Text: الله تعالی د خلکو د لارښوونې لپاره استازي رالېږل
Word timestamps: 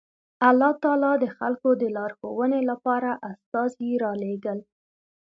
الله 0.49 0.71
تعالی 0.83 1.13
د 1.19 1.25
خلکو 1.37 1.69
د 1.81 1.83
لارښوونې 1.95 2.61
لپاره 2.69 3.11
استازي 3.31 3.91
رالېږل 4.03 4.59